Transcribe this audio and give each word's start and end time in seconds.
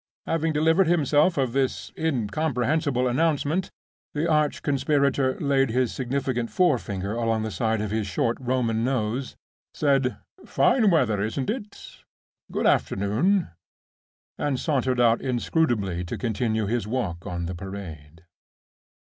Having 0.25 0.53
delivered 0.53 0.87
himself 0.87 1.37
of 1.37 1.53
this 1.53 1.91
incomprehensible 1.95 3.07
announcement, 3.07 3.69
the 4.15 4.27
arch 4.27 4.63
conspirator 4.63 5.39
laid 5.39 5.69
his 5.69 5.93
significant 5.93 6.49
forefinger 6.49 7.13
along 7.13 7.43
the 7.43 7.51
side 7.51 7.81
of 7.81 7.91
his 7.91 8.07
short 8.07 8.35
Roman 8.39 8.83
nose, 8.83 9.35
said, 9.75 10.17
"Fine 10.43 10.89
weather, 10.89 11.21
isn't 11.21 11.51
it? 11.51 12.03
Good 12.51 12.65
afternoon!" 12.65 13.49
and 14.39 14.59
sauntered 14.59 14.99
out 14.99 15.21
inscrutably 15.21 16.03
to 16.05 16.17
continue 16.17 16.65
his 16.65 16.87
walk 16.87 17.27
on 17.27 17.45
the 17.45 17.53
Parade. 17.53 18.25